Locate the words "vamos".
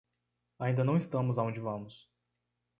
1.59-2.09